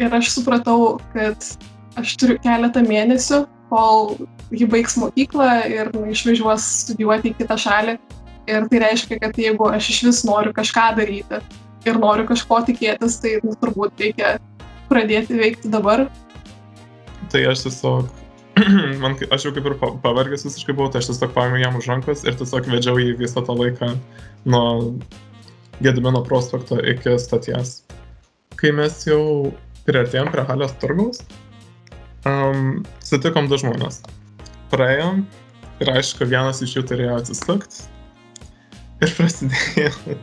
[0.00, 1.44] Ir aš supratau, kad
[2.00, 4.14] aš turiu keletą mėnesių, kol
[4.50, 7.98] ji baigs mokyklą ir išvažiuos studijuoti į kitą šalį.
[8.50, 11.42] Ir tai reiškia, kad jeigu aš iš vis noriu kažką daryti
[11.88, 14.34] ir noriu kažko tikėtis, tai nu, turbūt reikia
[14.90, 16.06] pradėti veikti dabar.
[17.30, 18.10] Tai aš tiesiog,
[19.02, 22.24] man, aš jau kaip ir pavargęs visiškai buvau, tai aš tiesiog paėmiau jam už rankos
[22.26, 23.94] ir tiesiog vedžiau jį visą tą laiką
[24.50, 24.64] nuo
[25.80, 27.78] Gedimino prospekto iki stoties.
[28.60, 29.52] Kai mes jau
[29.90, 31.20] priartėjom prie Halės turgaus,
[32.30, 34.00] um, sutikom du žmonės.
[34.72, 35.24] Praėjom
[35.82, 37.88] ir aišku, vienas iš jų turėjo atsisukti
[39.02, 40.18] ir prasidėjo.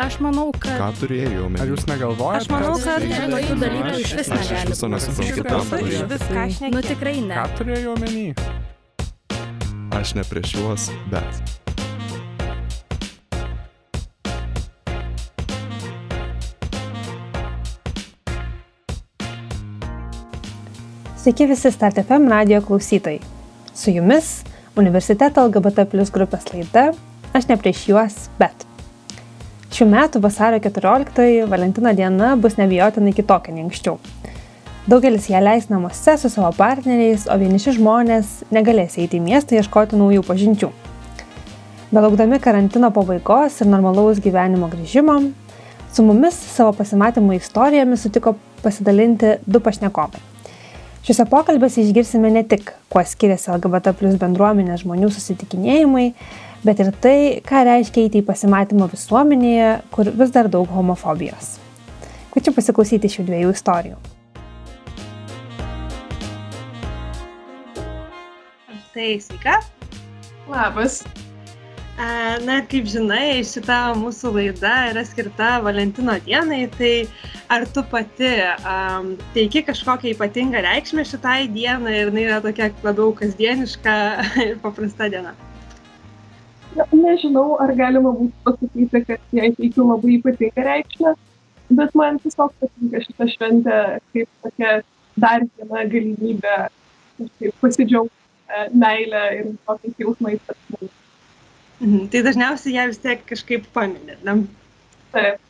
[0.00, 0.78] Aš manau, kad...
[0.80, 1.60] Ką turėjau omeny?
[1.60, 2.40] Ar jūs negalvojate?
[2.40, 4.70] Aš manau, kad tokių dalykų iš vis Aš negali.
[4.72, 6.06] viso nesuprantu, ką Iš turėjau.
[6.14, 6.72] viską šneki.
[6.78, 7.36] Nu tikrai ne.
[7.36, 8.24] Ką turėjau omeny?
[10.00, 11.28] Aš ne prieš juos, bet.
[21.20, 23.20] Sveiki visi StartFM radio klausytojai.
[23.74, 24.40] Su jumis
[24.80, 26.90] Universiteto LGBT plus grupės laida
[27.36, 28.64] Aš ne prieš juos, bet.
[29.70, 34.00] Šių metų vasario 14 Valentino diena bus nebijotinai kitokia nei anksčiau.
[34.88, 39.98] Daugelis ją leis namuose su savo partneriais, o vieniši žmonės negalės eiti į miestą ieškoti
[40.00, 40.70] naujų pažinčių.
[41.92, 45.18] Belaukdami karantino pabaigos ir normalaus gyvenimo grįžimo,
[45.92, 48.32] su mumis savo pasimatymų istorijomis sutiko
[48.64, 50.22] pasidalinti du pašnekovai.
[51.04, 56.06] Šiuose pokalbėse išgirsime ne tik, kuo skiriasi LGBT plus bendruomenės žmonių susitikinėjimai,
[56.64, 61.58] bet ir tai, ką reiškia eiti į pasimatymą visuomenėje, kur vis dar daug homofobijos.
[62.32, 64.00] Kviečiu pasiklausyti šių dviejų istorijų.
[69.00, 69.54] Tai sveika.
[70.52, 70.98] Labas.
[72.44, 76.90] Na, kaip žinai, šita mūsų laida yra skirta Valentino dienai, tai
[77.48, 78.28] ar tu pati
[78.58, 83.96] um, teiki kažkokią ypatingą reikšmę šitai dienai ir jinai yra tokia labiau kasdieniška
[84.44, 85.32] ir paprasta diena?
[86.76, 91.16] Na, nežinau, ar galima būtų pasakyti, kad jai teikiu labai ypatingą reikšmę,
[91.80, 94.78] bet man tiesiog patinka šitą šventę kaip tokia
[95.16, 96.62] dar viena galimybė
[97.64, 98.19] pasidžiaugti
[98.72, 100.90] meilę ir tokiais jausmais tarp žmonių.
[101.80, 102.08] Mhm.
[102.12, 104.18] Tai dažniausiai ją vis tiek kažkaip paminė.
[104.26, 104.36] Ne?
[105.14, 105.40] Taip.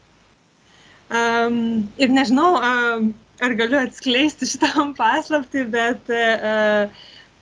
[1.11, 3.09] Um, ir nežinau, um,
[3.43, 6.87] ar galiu atskleisti šitam paslapti, bet uh,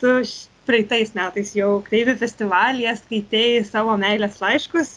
[0.00, 0.14] tu
[0.68, 4.96] praeitais metais jau Kreivį festivalyje skaitėjai savo meilės laiškus.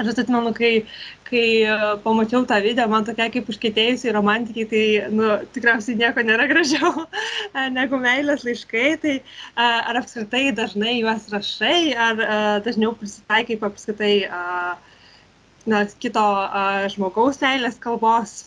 [0.00, 0.84] Aš atsimenu, kai,
[1.30, 6.48] kai uh, pamačiau tą video, man tokia kaip užkėtėjusi romantikai, tai nu, tikriausiai nieko nėra
[6.50, 7.06] gražiau
[7.78, 8.86] negu meilės laiškai.
[9.04, 9.16] Tai
[9.66, 12.24] ar apskritai dažnai juos rašai, ar
[12.66, 14.14] dažniau prisitaikai apskritai
[15.70, 16.26] na, kito
[16.94, 18.40] žmogaus meilės kalbos?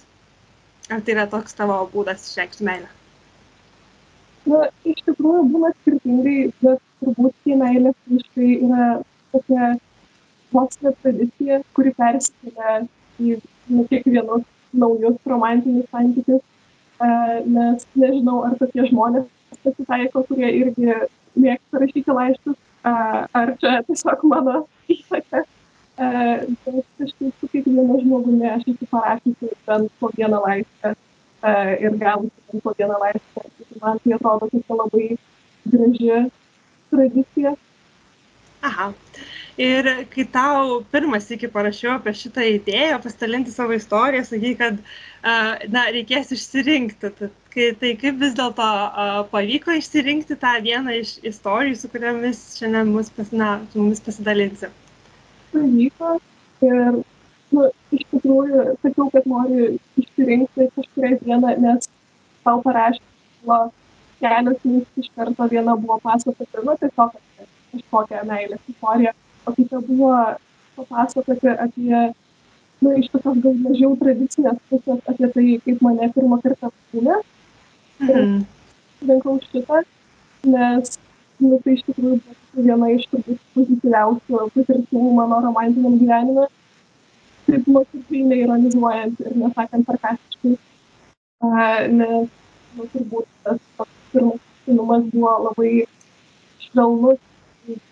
[0.91, 2.89] Ar tai yra toks tavo būdas išreikšti meilę?
[4.51, 8.88] Na, iš tikrųjų būna skirtingai, bet turbūt tie meilės laiškai yra
[9.31, 9.69] tokia
[10.53, 12.81] mokslinė tradicija, kuri persikelia
[13.19, 13.38] į
[13.69, 16.44] nu, kiekvienus naujus romantinius santykius.
[17.53, 19.25] Nes nežinau, ar tokie žmonės
[19.63, 20.94] pasitaiko, kurie irgi
[21.40, 25.44] mėgsta rašyti laiškus, ar čia tiesiog mano įtaka.
[25.97, 30.94] Bet kažkaip su kiekvienu žmogumi aš esu parašysi bent po vieną laišką
[31.84, 33.46] ir gavusi bent po vieną laišką.
[33.81, 35.08] Man tai atrodo tokia labai
[35.66, 36.24] graži
[36.90, 37.56] tradicija.
[38.63, 38.94] Aha.
[39.58, 44.80] Ir kai tau pirmas iki parašiau apie šitą idėją, pasidalinti savo istoriją, sakai, kad
[45.69, 47.12] na, reikės išsirinkti.
[47.19, 48.69] Tad, kai, tai kaip vis dėlto
[49.30, 54.72] pavyko išsirinkti tą vieną iš istorijų, su kuriamis šiandien mus, pas, na, mumis pasidalinsi.
[55.53, 56.18] pavyko
[56.66, 57.02] ir
[57.53, 59.68] nu, iš tikrųjų sakiau, kad noriu
[60.02, 61.90] išsirinkti kažkurią dieną, nes
[62.42, 63.59] tau parašė kilo
[64.24, 65.48] kelios mintis iš karto.
[65.51, 67.19] Viena buvo pasakoti, nu, tiesiog
[67.74, 69.13] kažkokią meilės istoriją,
[69.45, 70.13] o kita buvo
[70.75, 72.01] papasakoti apie,
[72.81, 77.22] nu, iš tokios gal mažiau tradicinės pusės, apie tai, kaip mane pirmą kartą kūnė.
[78.04, 78.44] Mhm.
[79.07, 79.81] rinkau šitą,
[80.48, 80.98] nes
[81.44, 86.48] nu, tai iš tikrųjų buvo viena iš turbūt pozityviausių patirčių mano romantiniam gyvenime.
[87.48, 90.56] Taip nuoširdžiai neironizuojant ir nesakant sarkastiškai.
[91.98, 92.30] Nes
[92.78, 95.72] nu, turbūt tas toks pirmas atsinumas buvo labai
[96.63, 97.19] švelnus,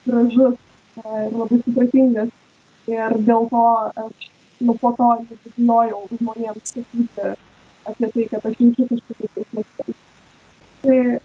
[0.08, 0.56] gražus
[1.04, 2.32] uh, ir labai supratingas.
[2.90, 3.66] Ir dėl to
[4.06, 4.32] aš
[4.62, 7.34] nu, po to nebijojau žmonėms sakyti
[7.90, 9.98] apie tai, kad aš jaučiu kažkokius jausmus.
[10.82, 11.20] Tai e,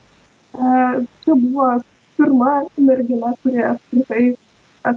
[1.25, 1.69] čia buvo
[2.17, 2.52] pirma
[2.88, 4.25] mergina, kurie apskritai,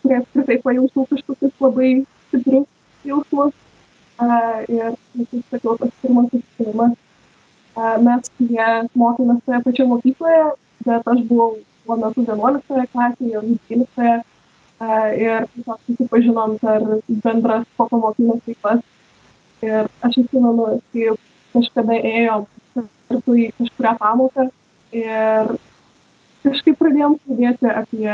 [0.04, 1.92] kurie apskritai pajaučiau kažkokius labai
[2.28, 2.70] stiprius
[3.12, 3.58] jausmus.
[4.20, 6.96] Uh, ir, kaip sakiau, tas pirmas susitikimas.
[7.80, 8.66] Uh, mes su jie
[9.00, 10.42] mokėmės toje pačioje mokykloje,
[10.84, 11.54] bet aš buvau
[11.86, 14.26] tuo metu 11 klasėje, jau 12 uh,
[14.80, 16.86] ir tiesiog susipažinom per
[17.24, 18.84] bendras popamokines veiklas.
[19.66, 21.20] Ir aš atsimenu, kaip
[21.54, 22.46] kažkada ėjom
[23.10, 24.46] kartu į kažkurią pamoką
[24.96, 25.54] ir
[26.46, 28.14] kažkaip pradėjom kalbėti apie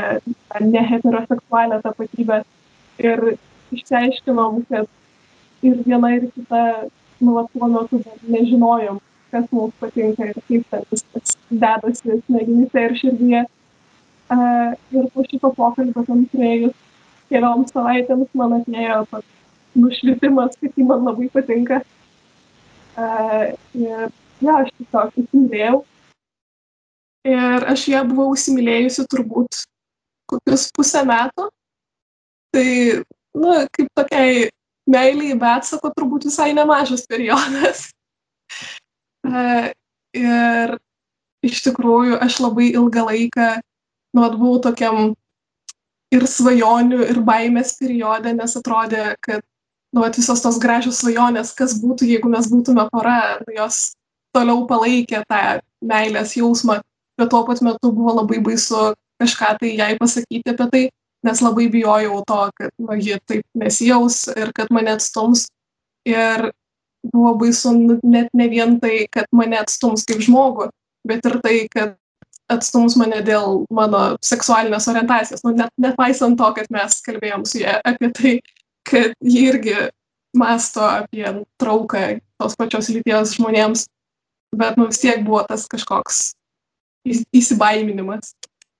[0.72, 2.42] neheteroseksualią tapatybę
[2.98, 3.24] ir
[3.76, 4.88] išsiaiškinom, kad
[5.66, 6.62] ir viena ir kita,
[7.20, 8.98] nu, tuo metu nežinojom,
[9.30, 13.44] kas mums patinka ir kaip ten viskas dedasi smegenyse ir širdyje.
[14.26, 16.74] Uh, ir po šito pokalbio tam praėjus
[17.30, 19.28] kelioms savaitėms man atėjo toks
[19.78, 21.82] nušvitimas, kad jį man labai patinka.
[22.96, 24.08] Uh, ir
[24.42, 25.78] ja, aš tiesiog įsimylėjau.
[27.26, 29.60] Ir aš ją buvau įsimylėjusi turbūt
[30.30, 31.46] kokius pusę metų.
[32.56, 32.68] Tai,
[33.36, 34.48] nu, kaip tokiai
[34.90, 37.86] meiliai, bet sako, turbūt visai nemažas periodas.
[39.26, 39.70] Uh,
[40.16, 40.76] ir
[41.46, 43.48] iš tikrųjų aš labai ilgą laiką,
[44.16, 45.14] nu, buvau tokiam
[46.14, 49.44] ir svajonių, ir baimės periode, nes atrodė, kad
[49.92, 53.96] nu, at, visos tos gražios svajonės, kas būtų, jeigu mes būtume pora, nu, jos
[54.36, 55.42] toliau palaikė tą
[55.84, 56.80] meilės jausmą,
[57.16, 58.92] bet tuo pat metu buvo labai baisu
[59.22, 60.84] kažką tai jai pasakyti apie tai,
[61.26, 65.46] nes labai bijojau to, kad nu, ji taip nesijaus ir kad mane atstums.
[66.06, 66.50] Ir
[67.12, 67.72] buvo baisu
[68.04, 70.68] net ne vien tai, kad mane atstums kaip žmogų,
[71.08, 71.96] bet ir tai, kad
[72.52, 75.42] atstums mane dėl mano seksualinės orientacijos.
[75.46, 78.34] Nu, net nepaisant to, kad mes kalbėjom su ja apie tai,
[78.86, 79.76] kad ji irgi
[80.36, 81.26] masto apie
[81.60, 83.86] trauką tos pačios lyties žmonėms,
[84.56, 86.34] bet nu, vis tiek buvo tas kažkoks
[87.06, 88.34] įsibaiminimas.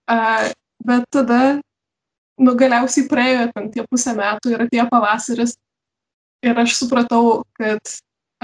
[0.07, 0.51] Uh,
[0.87, 1.59] bet tada,
[2.39, 5.57] nu, galiausiai praėjo ten tie pusę metų ir atėjo pavasaris
[6.47, 7.81] ir aš supratau, kad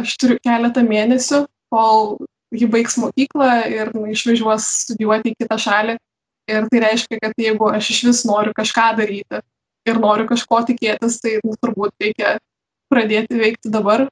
[0.01, 2.17] aš turiu keletą mėnesių, kol
[2.53, 5.97] ji baigs mokyklą ir išvažiuos studijuoti į kitą šalį.
[6.51, 9.41] Ir tai reiškia, kad jeigu aš iš vis noriu kažką daryti
[9.89, 12.37] ir noriu kažko tikėtis, tai nu, turbūt reikia
[12.93, 14.07] pradėti veikti dabar.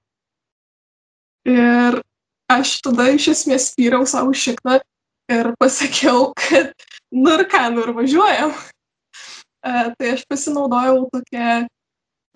[1.48, 2.00] Ir
[2.50, 4.78] aš tada iš esmės spyriau savo šikną
[5.30, 6.72] ir pasakiau, kad
[7.10, 8.54] nu ir ką, nu ir važiuojam.
[9.60, 11.66] Uh, tai aš pasinaudojau tokią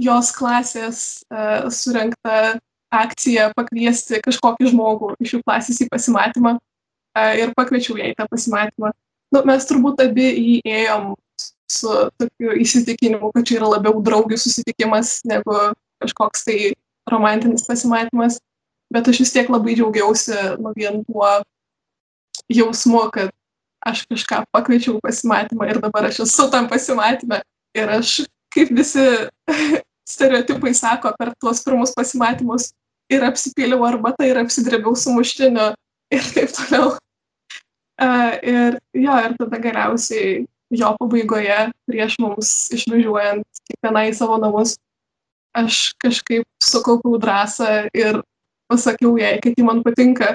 [0.05, 0.99] jos klasės
[1.33, 2.59] uh, surinktą
[2.95, 8.29] akciją pakviesti kažkokį žmogų iš jų klasės į pasimatymą uh, ir pakviečiau ją į tą
[8.31, 8.93] pasimatymą.
[9.35, 10.27] Nu, mes turbūt abi
[10.63, 11.15] įėjom
[11.71, 15.55] su tokiu įsitikinimu, kad čia yra labiau draugių susitikimas negu
[16.03, 16.59] kažkoks tai
[17.11, 18.39] romantinis pasimatymas,
[18.93, 21.31] bet aš vis tiek labai džiaugiausi nu, vien tuo
[22.53, 23.33] jausmu, kad
[23.85, 27.43] aš kažką pakviečiau pasimatymą ir dabar aš esu tam pasimatymę
[27.77, 28.23] ir aš,
[28.55, 29.05] kaip visi
[30.15, 32.71] stereotipai sako, per tuos pirmus pasimatymus
[33.13, 35.73] ir apsipyliau arbatą ir apsidrėbiau su muštiniu
[36.15, 36.95] ir taip toliau.
[37.95, 44.75] Uh, ir jo, ir tada galiausiai jo pabaigoje, prieš mums išvažiuojant kiekvienai į savo namus,
[45.55, 48.19] aš kažkaip sukaupiau drąsą ir
[48.71, 50.35] pasakiau jai, kad ji man patinka.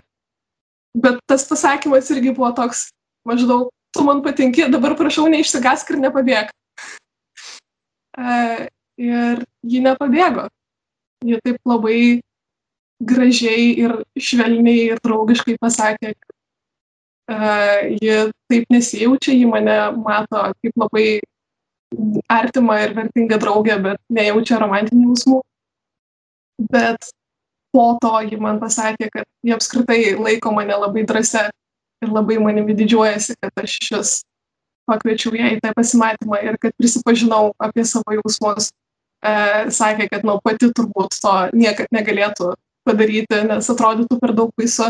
[0.95, 2.87] Bet tas pasakymas irgi buvo toks
[3.27, 6.55] maždaug, tu man patinki, dabar prašau neišsigask ir nepabėg.
[8.19, 8.65] Uh,
[8.99, 10.47] ir ji nepabėgo.
[11.27, 12.21] Ji taip labai
[12.99, 16.13] gražiai ir švelniai ir draugiškai pasakė,
[17.31, 21.07] uh, ji taip nesijaučia, ji mane mato kaip labai
[22.29, 25.41] artimą ir vertingą draugę, bet nejaučia romantinių jausmų.
[26.69, 27.09] Bet
[27.73, 31.49] po to ji man pasakė, kad ji apskritai laiko mane labai drąsia
[32.03, 34.11] ir labai manimi didžiuojasi, kad aš šis
[34.89, 38.71] pakviečiau ją į tą pasimatymą ir kad prisipažinau apie savo jausmus.
[39.19, 39.31] E,
[39.75, 42.53] sakė, kad nu, pati turbūt to niekad negalėtų
[42.87, 44.89] padaryti, nes atrodytų per daug baisu.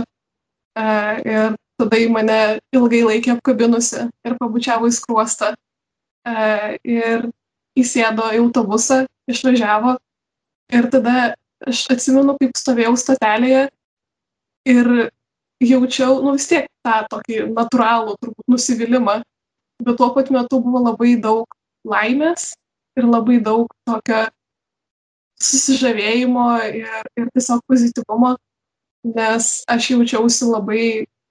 [0.78, 0.86] E,
[1.26, 2.40] ir tada į mane
[2.76, 5.54] ilgai laikė apkabinusi ir pabučiavo į skruostą.
[6.28, 7.30] E, ir
[7.80, 9.96] įsėdo į autobusą, išvažiavo.
[10.76, 11.34] Ir tada
[11.68, 13.68] aš atsimenu, kaip stovėjau stotelėje
[14.70, 14.90] ir
[15.64, 19.20] jaučiau, nu vis tiek tą tokį natūralų turbūt nusivylimą,
[19.84, 21.48] bet tuo pat metu buvo labai daug
[21.88, 22.54] laimės
[23.00, 24.28] ir labai daug tokio
[25.44, 28.36] susižavėjimo ir, ir tiesiog pozityvumo,
[29.16, 30.84] nes aš jaučiausi labai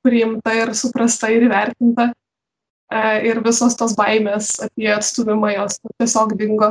[0.07, 2.13] priimta ir suprasta ir įvertinta.
[2.89, 6.71] E, ir visos tos baimės apie atstumimą jos tiesiog dingo.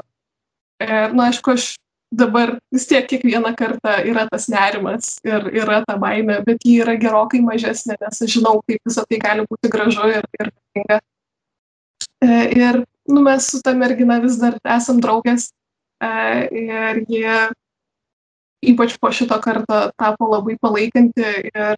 [0.81, 1.75] Ir, na, aišku, aš
[2.13, 6.95] dabar vis tiek kiekvieną kartą yra tas nerimas ir yra ta baimė, bet ji yra
[6.97, 10.99] gerokai mažesnė, nes aš žinau, kaip visą tai gali būti gražu ir, ir tinga.
[12.23, 15.51] Ir nu, mes su ta mergina vis dar esam draugės.
[16.01, 17.37] Ir jie
[18.67, 21.77] ypač po šito karto tapo labai palaikanti ir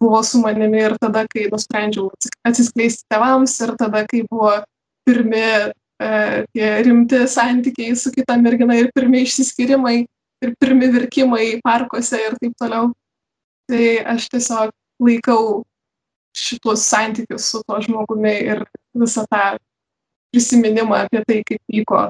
[0.00, 2.10] buvo su manimi ir tada, kai nusprendžiau
[2.44, 4.52] atsiskleisti tevams ir tada, kai buvo
[5.06, 5.72] pirmi
[6.54, 9.96] tie rimti santykiai su kita mergina ir pirmi išsiskyrimai
[10.44, 12.92] ir pirmi virkimai parkuose ir taip toliau.
[13.68, 14.70] Tai aš tiesiog
[15.02, 15.64] laikau
[16.38, 18.62] šitus santykius su tuo žmogumi ir
[18.94, 19.56] visą tą
[20.32, 22.04] prisiminimą apie tai, kaip vyko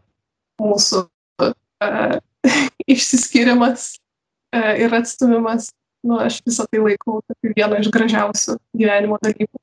[0.63, 1.05] mūsų
[1.45, 2.19] uh,
[2.95, 3.95] išsiskyrimas
[4.55, 5.73] uh, ir atstumimas.
[6.07, 9.59] Nu, aš visą tai laikau tokiu vienu iš gražiausių gyvenimo dalykų.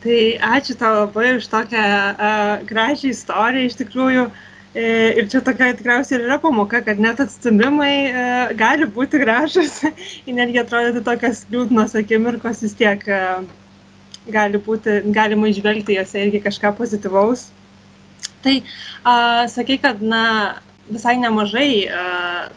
[0.00, 0.20] Tai
[0.56, 3.66] ačiū tau labai už tokią uh, gražią istoriją.
[3.66, 8.86] Iš tikrųjų, uh, Ir čia tokia tikriausiai ir yra pamoka, kad net atstumimai e, gali
[8.86, 9.80] būti gražus,
[10.30, 13.18] netgi atrodyti tokios liūdnos akimirkos vis tiek e,
[14.30, 17.48] gali būti, galima išvelgti jose irgi kažką pozityvaus.
[18.44, 18.56] Tai
[19.04, 19.14] a,
[19.52, 20.24] sakai, kad na,
[20.90, 22.04] visai nemažai a,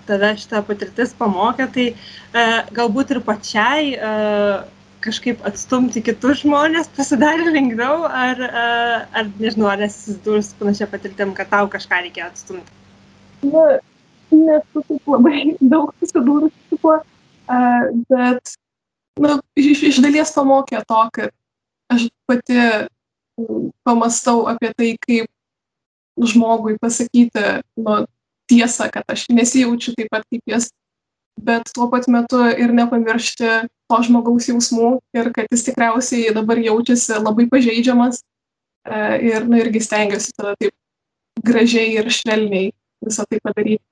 [0.08, 4.14] tada šitą patirtis pamokė, tai a, galbūt ir pačiai a,
[5.04, 8.40] kažkaip atstumti kitus žmonės pasidarė lengviau, ar,
[9.12, 12.78] ar nežinau, ar esi susidūrus panašia patirtim, kad tau kažką reikėjo atstumti?
[13.52, 13.66] Na,
[14.32, 16.98] nesu taip labai daug susidūrus su tuo,
[18.10, 18.56] bet
[19.20, 21.36] na, iš, iš dalies pamokė to, kad
[21.94, 22.60] aš pati
[23.84, 25.30] pamastau apie tai, kaip
[26.18, 27.44] žmogui pasakyti
[27.80, 28.04] nu,
[28.52, 30.70] tiesą, kad aš nesijaučiu taip pat kaip jis
[31.42, 33.50] bet tuo pat metu ir nepamiršti
[33.90, 39.00] to žmogaus jausmų ir kad jis tikriausiai dabar jaučiasi labai pažeidžiamas e,
[39.32, 40.76] ir nu, irgi stengiuosi tada taip
[41.44, 42.70] gražiai ir švelniai
[43.04, 43.84] visą tai padaryti.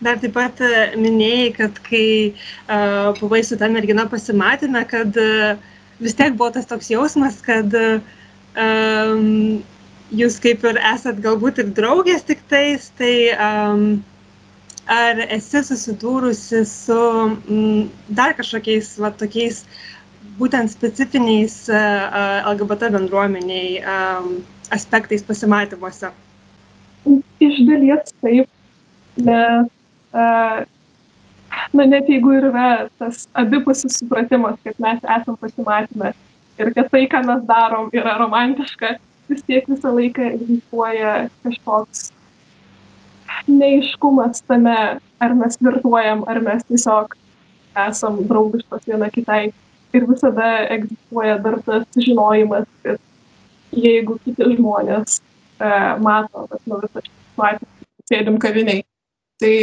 [0.00, 5.58] Dar taip pat e, minėjai, kad kai uh, buvai su ta mergina pasimatėme, kad uh,
[5.98, 9.58] vis tiek buvo tas toks jausmas, kad um,
[10.16, 13.84] jūs kaip ir esat galbūt ir draugės tik tais, tai um,
[14.90, 19.64] ar esi susidūrusi su m, mm, dar kažkokiais va, tokiais
[20.40, 24.40] būtent specifiniais uh, LGBT bendruomeniai um,
[24.74, 26.10] aspektais pasimatymuose?
[27.40, 28.48] Iš dalies taip,
[29.20, 29.70] nes,
[30.12, 30.58] uh,
[31.76, 36.12] na net jeigu ir yra tas abipusis supratimas, kad mes esam pasimatymę
[36.60, 38.98] ir kad tai, ką mes darom, yra romantiška,
[39.30, 42.10] vis tiek visą laiką egzistuoja kažkoks
[43.48, 44.76] neiškumas tame,
[45.20, 47.14] ar mes flirtuojam, ar mes tiesiog
[47.88, 49.50] esam draugiškos viena kitai.
[49.94, 53.00] Ir visada egzistuoja dar tas žinojimas, kad
[53.74, 55.70] jeigu kiti žmonės e,
[56.02, 57.70] mato, kad nu visą situaciją
[58.10, 58.84] sėdim kaviniai,
[59.42, 59.54] tai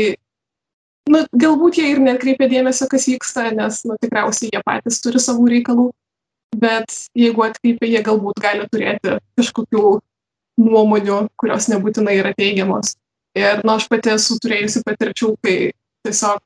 [1.11, 5.47] nu, galbūt jie ir netkreipia dėmesio, kas vyksta, nes nu, tikriausiai jie patys turi savų
[5.55, 5.87] reikalų,
[6.55, 9.83] bet jeigu atkreipia, jie galbūt gali turėti kažkokių
[10.57, 12.95] nuomonių, kurios nebūtinai yra teigiamos.
[13.37, 15.57] Ir nu, aš pati esu turėjusi patirčių, kai
[16.07, 16.41] tiesiog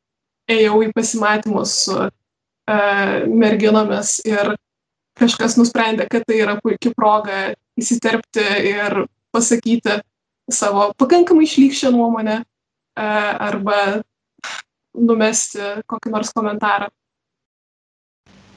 [0.52, 4.56] ėjau į pasimatymus su uh, merginomis ir
[5.20, 10.02] kažkas nusprendė, kad tai yra puikia proga įsiterpti ir pasakyti
[10.52, 14.02] savo pakankamai išlykščią nuomonę uh, arba
[14.98, 16.90] numesti kokį nors komentarą.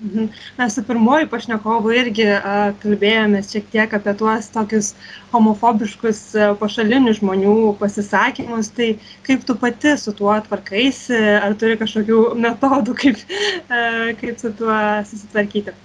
[0.02, 0.28] Mhm.
[0.58, 4.90] Mes su pirmoju pašnekovu irgi a, kalbėjomės šiek tiek apie tuos tokius
[5.32, 8.72] homofobiškus a, pašalinių žmonių pasisakymus.
[8.74, 8.90] Tai
[9.26, 13.22] kaip tu pati su tuo tvarkaisi, ar turi kažkokių metodų, kaip,
[13.70, 14.76] a, kaip su tuo
[15.08, 15.76] susitvarkyti?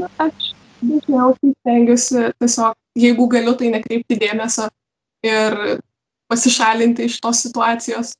[0.00, 4.70] Na, aš dažniausiai stengiuosi tiesiog, jeigu galiu, tai nekreipti dėmesio
[5.26, 5.56] ir
[6.32, 8.16] pasišalinti iš tos situacijos.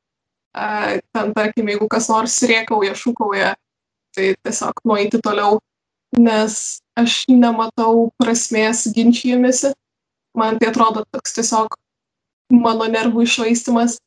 [0.57, 3.53] Ten, tarkim, jeigu kas nors riekauja, šūkauja,
[4.17, 5.61] tai tiesiog nueiti toliau,
[6.17, 9.75] nes aš nematau prasmės ginčijimėsi.
[10.37, 11.77] Man tai atrodo toks tiesiog
[12.53, 13.99] mano nervų išvaistimas.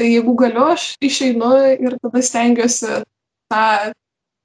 [0.00, 3.02] Tai jeigu galiu, aš išeinu ir tada stengiuosi
[3.52, 3.64] tą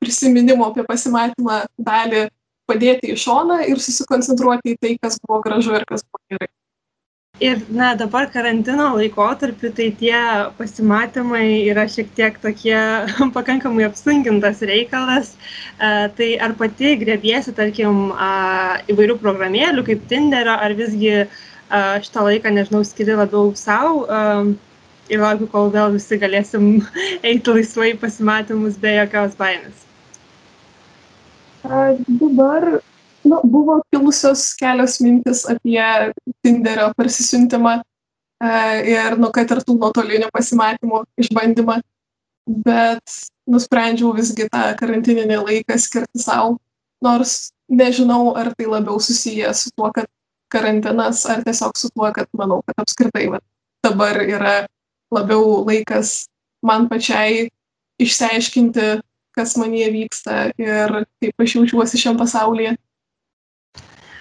[0.04, 2.26] prisiminimo apie pasimatymą dalį
[2.70, 6.50] padėti į šoną ir susikoncentruoti į tai, kas buvo gražu ir kas buvo gerai.
[7.44, 10.20] Ir na, dabar karantino laikotarpiu tai tie
[10.56, 12.78] pasimatymai yra šiek tiek tokie
[13.36, 15.34] pakankamai apsunkintas reikalas.
[15.76, 22.24] Uh, tai ar pati grėbiesi, tarkim, uh, įvairių programėlių kaip Tinderio, ar visgi uh, šitą
[22.30, 24.56] laiką, nežinau, skiri labiau savo uh,
[25.12, 26.72] ir laukiu, kol vėl visi galėsim
[27.28, 29.84] eiti laisvai pasimatymus be jokios baimės.
[31.68, 32.78] Uh, dabar
[33.26, 36.12] nu, buvo kilusios kelios mintis apie
[36.46, 38.50] Tinderio parsisiuntimą e,
[38.92, 41.80] ir, nu, kad ir tų nuotolinių pasimatymų išbandymą,
[42.66, 43.18] bet
[43.50, 46.58] nusprendžiau visgi tą karantininį laiką skirti savo,
[47.04, 50.08] nors nežinau, ar tai labiau susiję su tuo, kad
[50.54, 53.42] karantinas, ar tiesiog su tuo, kad manau, kad apskritai va,
[53.86, 54.56] dabar yra
[55.14, 56.28] labiau laikas
[56.66, 57.50] man pačiai
[58.02, 58.88] išsiaiškinti,
[59.36, 62.76] kas manie vyksta ir kaip aš jaučiuosi šiam pasaulyje.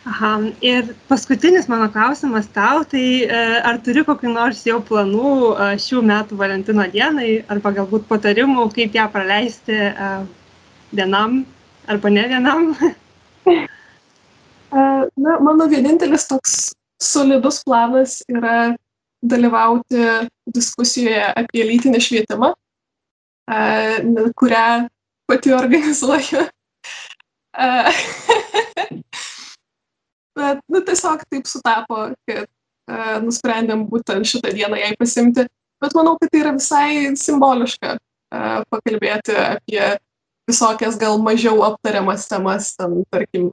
[0.04, 5.68] Aha, ir paskutinis mano klausimas tau, tai e, ar turi kokiu nors jau planų e,
[5.80, 10.10] šių metų Valentino dienai, arba galbūt patarimų, kaip ją praleisti e,
[10.92, 11.40] vienam
[11.88, 12.68] arba ne vienam?
[14.74, 16.54] Na, mano vienintelis toks
[17.00, 18.74] solidus planas yra
[19.22, 20.02] dalyvauti
[20.50, 22.50] diskusijoje apie lytinį švietimą,
[24.42, 24.64] kurią
[25.30, 26.42] pati organizuoju.
[30.36, 35.46] bet nu, tiesiog taip sutapo, kad uh, nusprendėm būtent šitą dieną jai pasimti.
[35.82, 39.84] Bet manau, kad tai yra visai simboliška uh, pakalbėti apie
[40.48, 43.48] visokias gal mažiau aptariamas temas, ten, tarkim,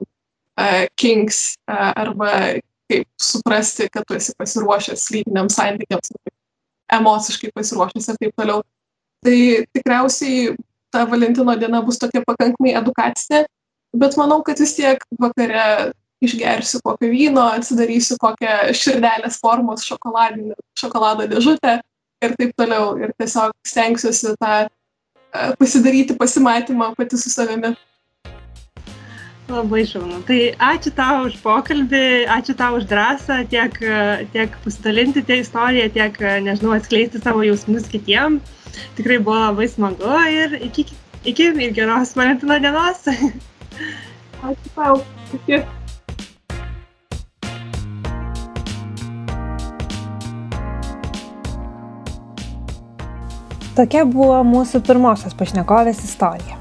[0.60, 2.60] uh, kings uh, arba
[2.92, 6.12] kaip suprasti, kad tu esi pasiruošęs lytiniams santykiams,
[6.92, 8.60] emociškai pasiruošęs ir taip toliau.
[9.22, 9.38] Tai
[9.72, 10.52] tikriausiai
[10.92, 13.46] ta Valentino diena bus tokia pakankamai edukacinė,
[13.96, 15.92] bet manau, kad vis tiek vakare
[16.22, 21.78] išgersiu kokio vyno, atsidarysiu kokią širdelės formos šokolado dėžutę
[22.22, 22.94] ir taip toliau.
[23.02, 24.68] Ir tiesiog stengsiuosi tą e,
[25.58, 27.74] pasidaryti pasimatymą pati su savimi.
[29.52, 30.22] Labai šaunu.
[30.24, 30.38] Tai
[30.70, 33.74] ačiū tau už pokalbį, ačiū tau už drąsą tiek,
[34.32, 38.40] tiek pasidalinti tie istoriją, tiek, nežinau, atskleisti savo jausmus kitiem.
[38.96, 40.86] Tikrai buvo labai smagu ir iki,
[41.28, 43.04] iki ir geros Valentino dienos.
[44.46, 45.02] ačiū tau.
[45.42, 45.81] Iki.
[53.72, 56.58] Tokia buvo mūsų pirmosios pašnekovės istorija.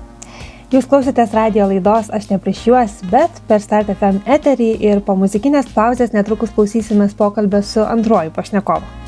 [0.71, 5.17] Jūs klausėtės radio laidos Aš ne prieš juos, bet per Start FM eterį ir po
[5.19, 9.00] muzikinės pauzės netrukus klausysimės pokalbę su antruoju pašnekovu.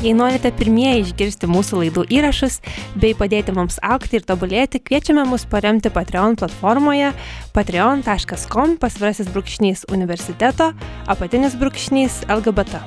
[0.00, 2.54] Jei norite pirmieji išgirsti mūsų laidų įrašus
[3.02, 7.10] bei padėti mums aukti ir tobulėti, kviečiame mus paremti Patreon platformoje
[7.52, 10.70] patreon.com pasvirasis brūkšnys universiteto
[11.04, 12.80] apatinis brūkšnys LGBT.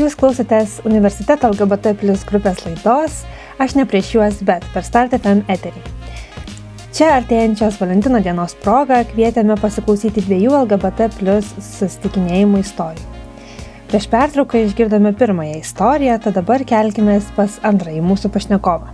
[0.00, 5.46] Jūs klausotės universiteto LGBT plus grupės laidos Aš ne prieš juos, bet per Start FM
[5.48, 5.80] eterį.
[6.96, 13.24] Čia artėjančios Valentino dienos proga kvietėme pasiklausyti dviejų LGBT plus susitikinėjimų istorijų.
[13.90, 18.88] Prieš pertrauką išgirdome pirmąją istoriją, tad dabar kelkime pas antrąjį mūsų pašnekovą.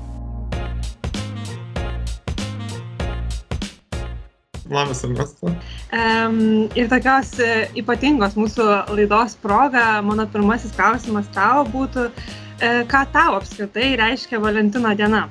[4.73, 5.53] Labas, Ernesto.
[5.95, 6.41] Um,
[6.75, 13.39] ir tokios uh, ypatingos mūsų laidos proga, mano pirmasis klausimas tau būtų, uh, ką tau
[13.39, 15.29] apskritai reiškia Valentino diena?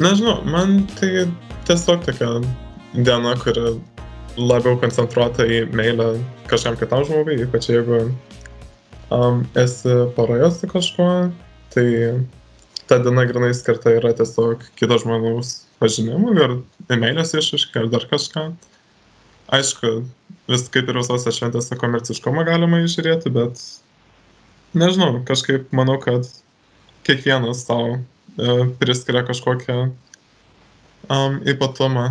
[0.00, 1.28] Nežinau, man tai
[1.68, 2.28] tiesiog tokia
[2.94, 3.74] diena, kuri
[4.38, 6.14] labiau koncentruota į meilę
[6.48, 8.06] kažkam kitam žmogui, ypač jeigu
[9.12, 11.10] um, esi poroje su kažkuo,
[11.74, 11.86] tai
[12.88, 15.52] ta diena grinai skirta yra tiesiog kito žmogaus
[15.82, 16.56] pažinimui ir
[16.96, 18.48] meilės išaiškai ar dar kažką.
[19.58, 19.92] Aišku,
[20.48, 23.60] vis kaip ir visose šventėse komerciškumą galima išžiūrėti, bet
[24.76, 26.28] nežinau, kažkaip manau, kad
[27.04, 29.80] kiekvienas tau e, priskiria kažkokią
[31.06, 32.08] um, ypatumą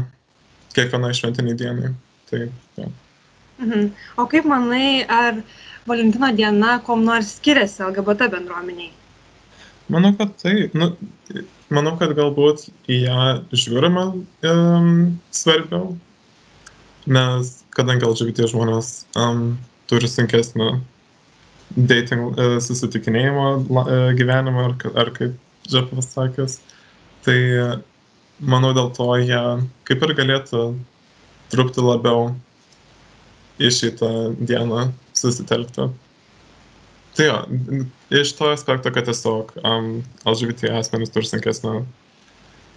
[0.75, 1.93] kiekvienai šventiniai dienai.
[2.29, 2.43] Tai,
[2.77, 2.89] ja.
[3.61, 3.91] mhm.
[4.17, 5.41] O kaip manai, ar
[5.87, 8.91] Valentino diena kom nors skiriasi LGBT bendruomeniai?
[9.87, 10.91] Manau, kad tai, nu,
[11.71, 13.21] manau, kad galbūt į ją
[13.55, 14.03] žiūrima
[14.51, 14.89] um,
[15.31, 15.93] svarbiau,
[17.07, 19.53] nes kadangi LGBT žmonės um,
[19.87, 20.73] turi sunkesnį
[21.77, 26.59] dating uh, susitikinėjimo uh, gyvenimą, ar, ar kaip čia pasakęs,
[27.23, 27.39] tai
[28.39, 29.41] manau, dėl to jie
[29.87, 30.63] kaip ir galėtų
[31.53, 32.31] trupti labiau
[33.57, 35.87] į šitą dieną susitelkti.
[37.17, 37.37] Tai jo,
[38.13, 39.87] iš to aspekto, kad tiesiog um,
[40.29, 41.79] LGBT asmenys turi sunkesnę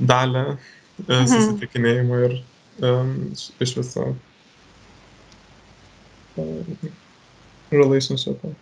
[0.01, 0.57] dalę e,
[1.05, 1.29] mhm.
[1.29, 2.39] susitikinėjimo ir
[2.81, 3.13] um,
[3.61, 4.07] iš viso
[6.41, 6.91] um,
[7.75, 8.55] relationshipą.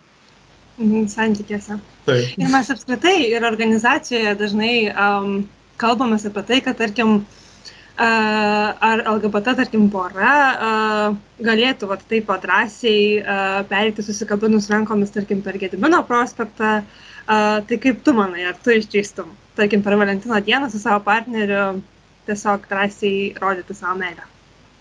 [0.79, 1.79] Mhm, santykiuose.
[2.07, 2.35] Taip.
[2.39, 5.41] Ir mes apskritai ir organizacijoje dažnai um,
[5.81, 7.19] kalbamės apie tai, kad tarkim,
[7.99, 10.33] ar LGBT, tarkim, pora
[11.43, 13.23] galėtų vat, taip pat drąsiai
[13.71, 16.79] perėti susikabinus rankomis, tarkim, per Gedimino prospektą.
[17.29, 19.27] Tai kaip tu manai, ar tu išdrįstum,
[19.59, 21.81] tarkim, per Valentino dieną su savo partneriu
[22.29, 24.25] tiesiog drąsiai rodyti savo meilę.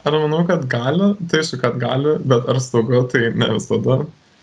[0.06, 1.10] Ar manau, kad gali?
[1.28, 3.98] Tai aišku, kad gali, bet ar saugu, tai ne visada.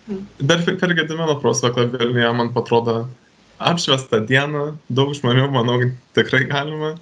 [0.06, 0.26] Mm.
[0.52, 3.08] Dar per- per Gedimino prospektą Vilniuje, man atrodo,
[3.60, 5.80] apšviestą dieną, daug žmonių, manau,
[6.18, 6.96] tikrai galima,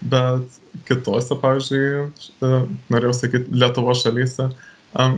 [0.00, 2.10] bet kitose, pavyzdžiui,
[2.42, 2.50] e,
[2.90, 4.48] norėjau sakyti, Lietuvo šalyse,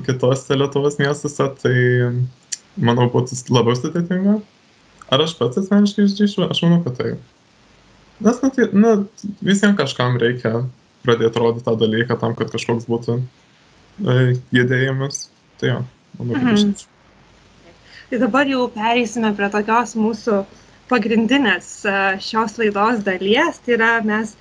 [0.07, 1.75] kitose Lietuvos miestuose, tai
[2.77, 4.41] manau, būtų labiau sudėtinga.
[5.13, 6.47] Ar aš pats asmeniškai išdryšiu?
[6.51, 7.19] Aš manau, kad taip.
[8.23, 8.93] Nes, na, tai, na,
[9.45, 10.63] visiems kažkam reikia
[11.05, 15.27] pradėti rodyti tą dalyką tam, kad kažkoks būtų e, judėjimas.
[15.61, 15.79] Tai jo,
[16.19, 16.57] manau, kad Mhm.
[16.57, 16.89] išdryšiu.
[18.13, 20.43] Tai dabar jau pereisime prie tokios mūsų
[20.93, 21.75] pagrindinės
[22.23, 23.61] šios laidos dalies.
[23.65, 24.37] Tai yra mes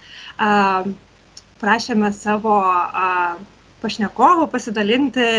[1.62, 2.60] prašėme savo
[3.82, 5.30] pašnekovų pasidalinti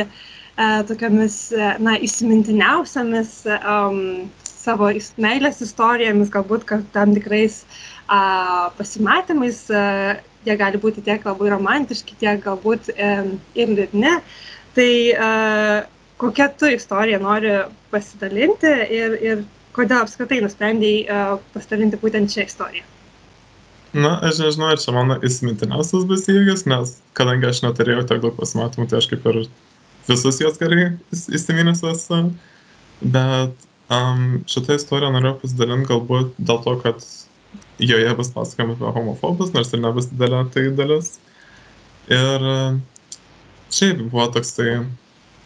[0.88, 1.36] tokiamis
[1.80, 4.02] na, įsimintiniausiamis um,
[4.62, 4.90] savo
[5.22, 7.62] meilės istorijomis, galbūt tam tikrais
[8.06, 9.64] a, pasimatymais.
[9.70, 14.14] A, jie gali būti tiek labai romantiški, tiek galbūt em, ir liūdni.
[14.76, 15.32] Tai a,
[16.22, 17.54] kokia tu istorija nori
[17.92, 19.44] pasidalinti ir, ir
[19.76, 22.86] kodėl apskritai nusprendėjai uh, pasidalinti būtent šią istoriją.
[23.92, 28.38] Na, aš nežinau, ar čia mano įsimintiniausias bus įvykis, nes kadangi aš neturėjau tiek daug
[28.38, 29.42] pasimatymų, tai aš kaip ir
[30.08, 32.22] visus juos gerai įs- įsiminęs esu.
[33.02, 37.04] Bet um, šitą istoriją norėjau pasidalinti galbūt dėl to, kad
[37.82, 41.12] joje bus pasakojama apie homofobus, nors ir nebus didelė tai dalis.
[42.08, 42.80] Ir uh,
[43.76, 44.78] šiaip buvo toksai,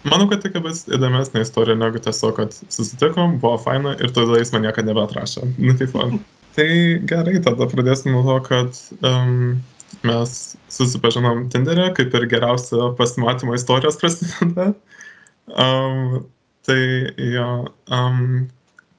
[0.08, 4.52] manau, kad tik bus įdomesnė istorija negu tiesiog, kad susitikom, buvo faina ir tada jis
[4.54, 5.46] man niekada nebeatrašė.
[5.58, 6.08] Nu, taip, va.
[6.56, 6.68] Tai
[7.10, 9.58] gerai, tada pradėsim nuo to, kad um,
[10.06, 10.36] mes
[10.72, 14.70] susipažinom Tinderė, kaip ir geriausia pasimatymo istorijos prasideda.
[15.46, 16.24] Um,
[16.66, 16.80] tai
[17.22, 17.50] jo,
[17.94, 18.46] um,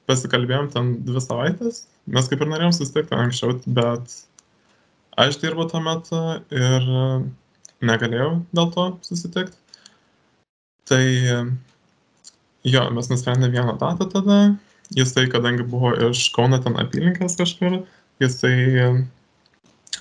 [0.08, 4.16] pasikalbėjom ten dvi savaitės, mes kaip ir norėjom susitikti anksčiau, bet
[5.20, 6.22] aš dirbu tuo metu
[6.56, 6.92] ir
[7.84, 9.58] negalėjau dėl to susitikti.
[10.88, 11.04] Tai
[12.68, 14.40] jo, mes nusprendėme vieną datą tada,
[14.96, 17.82] jisai, kadangi buvo iš Kauno ten apylinkės kažkur,
[18.24, 18.56] jisai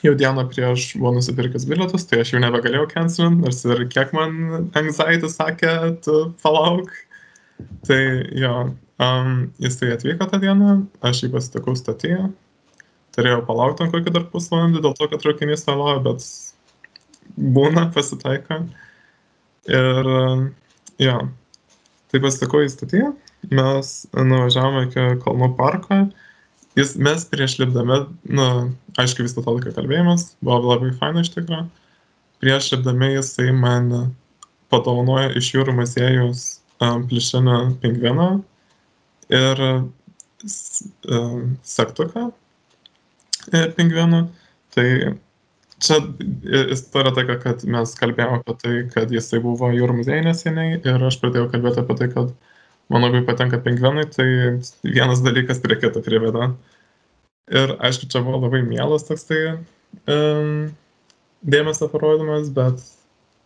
[0.05, 4.71] jau dieną prieš buvo nusipirkęs bilietus, tai aš jau nebegalėjau cancelint, nors ir kiek man
[4.77, 6.93] anxiety sakė, tu palauk.
[7.89, 8.01] Tai
[8.37, 8.57] jo,
[9.01, 9.31] um,
[9.63, 10.75] jisai atvyko tą dieną,
[11.07, 12.27] aš jį pasitikau statyje,
[13.17, 16.27] turėjau palaukti ten kokį dar pusvalandį, dėl to, kad traukinys vėluoja, bet
[17.57, 18.61] būna, pasitaiko.
[19.67, 20.11] Ir
[21.03, 21.17] jo,
[22.11, 23.11] tai pasitikau į statyje,
[23.53, 26.05] mes nuvažiavome iki Kalnų parko.
[26.77, 28.47] Jis, mes prieš lipdami, na,
[29.01, 31.65] aišku, visą tą laiką kalbėjimas, buvo labai faina iš tikrųjų.
[32.43, 33.93] Prieš lipdami jisai man
[34.73, 36.43] padovanojo iš jūrų muziejus
[36.85, 38.29] um, plišinę pingviną
[39.33, 42.27] ir um, sektuką
[43.53, 44.27] e, pingvinų.
[44.77, 44.89] Tai
[45.83, 46.01] čia
[46.73, 51.19] istorija tokia, kad mes kalbėjome apie tai, kad jisai buvo jūrų muziejai neseniai ir aš
[51.23, 52.33] pradėjau kalbėti apie tai, kad
[52.93, 54.27] man labai patinka pingvinai, tai
[54.87, 56.53] vienas dalykas prie kito priveda.
[57.53, 59.41] Ir aišku, čia buvo labai mielas toks tai
[60.11, 60.71] um,
[61.47, 62.83] dėmesio parodymas, bet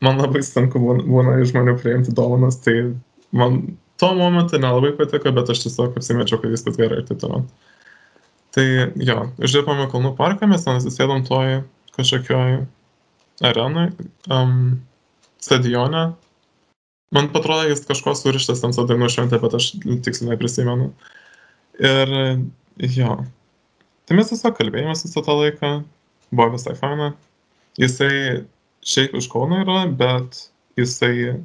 [0.05, 2.95] man labai sunku būna, iš žmonių priimti dovanas, tai
[3.37, 3.61] man
[4.01, 7.45] tuo momentu nelabai patiko, bet aš tiesiog apsimečiau, kad viskas gerai ir taip toliau.
[8.57, 8.65] Tai
[8.99, 11.61] jo, užlipome Kalnų parką, mes ten atsisėdom toj
[12.01, 12.59] kažkokioj
[13.47, 13.87] arenai,
[14.33, 14.59] um,
[15.41, 16.11] stadione,
[17.11, 19.73] Man atrodo, jis kažko surištas ant savo dainų šventė, bet aš
[20.07, 20.93] tiksliai neprisimenu.
[21.83, 22.13] Ir
[22.99, 23.17] jo.
[24.07, 25.71] Tai mes tiesiog kalbėjomės visą tą laiką,
[26.31, 27.11] buvo visai faina.
[27.83, 28.13] Jisai
[28.87, 30.39] šiaip iš Kauno yra, bet
[30.79, 31.41] jisai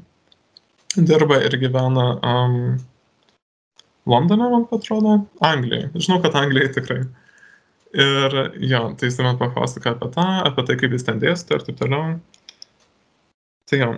[0.95, 2.59] dirba ir gyvena um,
[4.05, 5.17] Londone, man atrodo,
[5.49, 5.89] Anglijoje.
[5.97, 7.01] Žinau, kad Anglijoje tikrai.
[7.95, 11.63] Ir jo, tai jisai man papasakoja apie tą, apie tai, kaip jis ten dėsto ir
[11.63, 12.17] taip toliau.
[13.71, 13.89] Tai jo.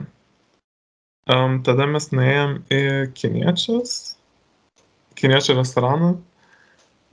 [1.33, 2.81] Um, tada mes nuėjom į
[3.17, 3.95] kiniečius,
[5.19, 6.11] kiniečių restoraną.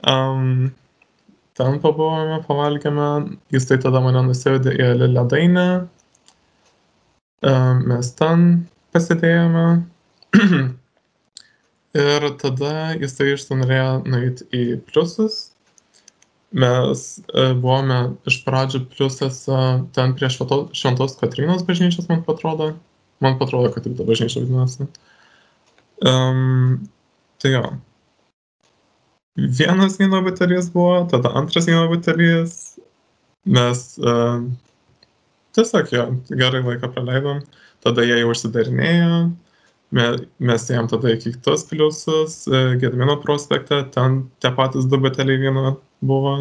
[0.05, 0.75] Um,
[1.57, 3.09] ten pabuvome, pavalgėme,
[3.55, 5.67] jis tai tada mane nusivedė į ledainę.
[7.45, 8.47] Um, mes ten
[8.93, 9.67] pasidėjome.
[12.05, 15.54] Ir tada jisai išsinorėjo nueiti į pliusus.
[16.55, 17.97] Mes e, buvome
[18.31, 19.61] iš pradžių pliusuose
[19.97, 22.75] ten prie Švento- Šventos Katrinos bažnyčios, man atrodo.
[23.25, 24.87] Man atrodo, kad taip ta bažnyčia vadinasi.
[26.07, 26.85] Um,
[27.43, 27.63] tai jo.
[29.35, 32.77] Vienas vyno butelis buvo, tada antras vyno butelis.
[33.51, 34.45] Mes uh,
[35.59, 37.41] tiesiog jo, gerai laiką praleidom.
[37.83, 39.19] Tada jie jau užsidarinėjo.
[39.95, 40.07] Me,
[40.43, 42.39] mes ėjom tada į kitus pliusus,
[42.81, 46.35] Gedmino prospekte, ten tie patys du buteliai vyno buvo.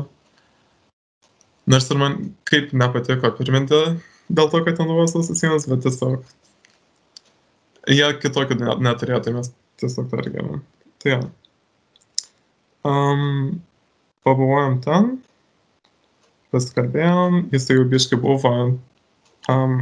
[1.70, 2.18] Nors ir man
[2.50, 3.82] kaip nepatiko pirminti
[4.30, 6.24] dėl to, kad ten buvo sausas sienas, bet tiesiog
[7.92, 10.62] jie kitokių ne- neturėjo, tai mes tiesiog targėme.
[11.04, 11.22] Tai jo.
[12.84, 13.62] Um,
[14.28, 15.10] pabuvojom ten,
[16.52, 18.54] pasikalbėjom, jis jau biškai buvo
[19.52, 19.78] um,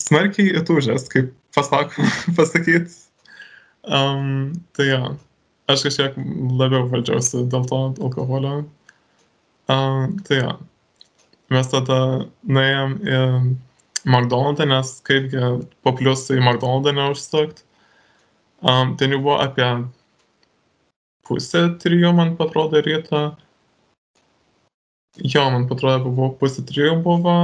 [0.00, 2.92] smarkiai įtūžęs, kaip pasakom, pasakyt.
[3.86, 5.00] Um, tai jo,
[5.70, 6.16] aš kažkiek
[6.60, 8.56] labiau valdžiausi dėl to alkoholio.
[9.72, 10.50] Um, tai jo,
[11.50, 11.98] mes tada
[12.46, 13.20] nuėjom į
[14.06, 15.42] McDonald's, nes kaipgi
[15.82, 17.64] po pliusų į McDonald's neužsukt.
[18.62, 19.66] Um, ten jau buvo apie
[21.26, 23.24] pusę trijų, man atrodo, ryto.
[25.18, 27.34] Jo, man atrodo, buvo pusė trijų buvo.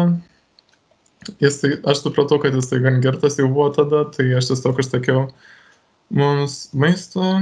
[1.43, 5.27] Jisai, aš supratau, kad jisai gan girtas jau buvo tada, tai aš tiesiog užsakiau
[6.15, 7.35] mums maisto.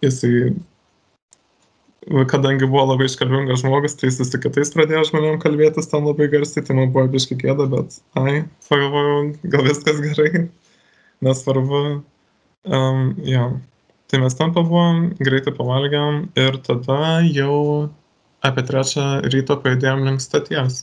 [0.00, 0.54] Jisai,
[2.32, 6.64] kadangi buvo labai iškalbingas žmogus, tai jis su kitais pradėjo žmonėm kalbėtis ten labai garsiai,
[6.64, 10.46] tai man buvo biškai kėda, bet, ai, pagalvojau, gal viskas gerai,
[11.26, 11.82] nesvarbu.
[12.64, 13.50] Um, jo.
[14.10, 17.88] Tai mes ten pabuvom, greitai pavalgėm ir tada jau
[18.44, 20.82] apie trečią ryto pajudėjom link stoties.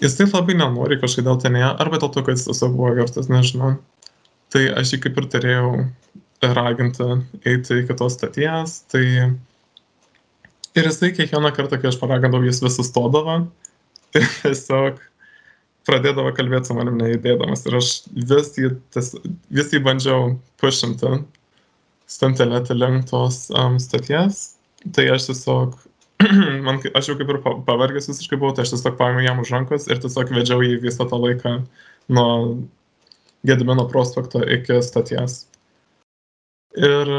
[0.00, 3.74] Jisai labai nenori kažkodėl ten ėjo, arba dėl to, kad jis tiesiog buvo vertas, nežinau.
[4.52, 5.72] Tai aš jį kaip ir turėjau
[6.42, 7.06] raginti
[7.44, 9.04] eiti iki tos stoties, tai
[10.74, 13.36] ir jisai kiekvieną kartą, kai aš paragindavau, jis vis sustodavo
[14.18, 15.02] ir tiesiog
[15.88, 17.66] pradėdavo kalbėti su manim neįdėdamas.
[17.66, 19.12] Ir aš vis jį, ties,
[19.52, 21.20] vis jį bandžiau pušinti,
[22.10, 24.42] stumtelėti link tos um, stoties.
[24.96, 25.76] Tai aš tiesiog,
[26.66, 29.54] man, aš jau kaip ir pa- pavargęs visiškai buvau, tai aš tiesiog paėmiau jam už
[29.56, 31.60] rankos ir tiesiog vedžiau jį visą tą laiką
[32.12, 32.30] nuo
[33.46, 35.46] Gedimino prospekto iki stoties.
[36.78, 37.10] Ir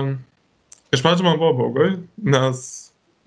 [0.96, 1.88] iš pradžių man buvo baugu,
[2.24, 2.64] nes,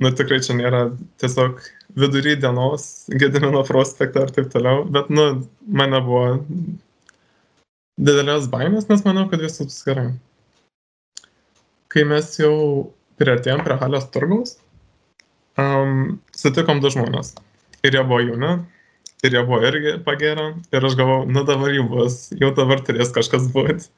[0.00, 0.86] nu tikrai čia nėra
[1.20, 1.60] tiesiog
[2.00, 6.26] vidury dienos Gedimino prospekte ar taip toliau, bet, nu, mane buvo
[8.00, 10.08] didelės baimės, nes manau, kad viskas bus gerai.
[11.92, 12.54] Kai mes jau
[13.20, 14.56] priartėjom prie halės turgaus,
[15.60, 17.34] um, sutikom du žmonės.
[17.84, 18.54] Ir jie buvo jauni,
[19.22, 20.48] ir jie buvo irgi pagėrę.
[20.72, 23.92] Ir aš galvojau, nu dabar jau bus, jau dabar turės kažkas būti.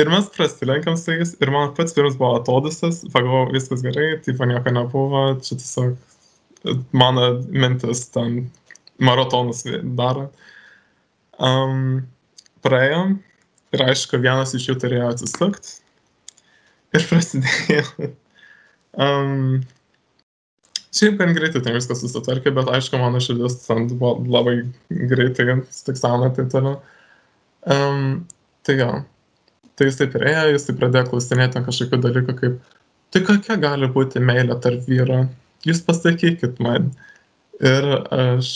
[0.00, 4.40] Ir mes prasilenkiam su jais, ir man pats pirmas buvo atodusas, pagalvojau, viskas gerai, taip
[4.48, 8.50] nieko nebuvo, čia tiesiog mano mintis ten
[9.02, 9.64] maratonus
[9.98, 10.30] daro.
[11.42, 12.06] Um,
[12.64, 13.18] praėjom
[13.74, 15.78] ir aišku, vienas iš jų turėjo atsisukti.
[16.92, 18.10] Ir prasidėjo.
[18.92, 19.62] Um,
[20.92, 26.28] šiaip gan greitai ten viskas susitvarkė, bet aišku, mano širdis ten buvo labai greitai stiksano
[26.28, 26.78] ir taip toliau.
[27.62, 28.22] Um,
[28.66, 28.92] tai jo.
[29.78, 32.58] Tai jis taip ėjo, jis taip pradėjo klausinėti kažkokių dalykų kaip,
[33.12, 35.24] tai kokia gali būti meilė tarp vyro?
[35.66, 36.90] Jūs pasakykit man.
[37.62, 38.50] Ir aš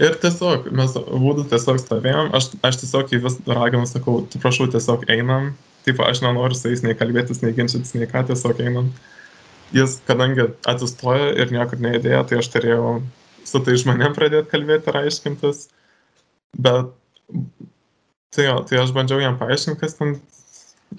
[0.00, 4.64] Ir tiesiog, mes būdų tiesiog stovėjom, aš, aš tiesiog į vis raginu, sakau, tu prašau,
[4.72, 5.50] tiesiog einam.
[5.84, 8.88] Taip, aš nenoriu su jais nei kalbėtis, nei ginčytis, nei ką, tiesiog einam.
[9.76, 12.94] Jis, kadangi atsistojo ir niekur neįdėjo, tai aš turėjau
[13.48, 15.66] su tai žmonėm pradėti kalbėti ir aiškintis.
[16.56, 16.94] Bet,
[18.32, 20.14] tai jo, tai aš bandžiau jam paaiškinti, kas ten,